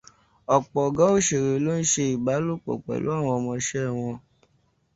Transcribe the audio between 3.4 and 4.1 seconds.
iṣẹ́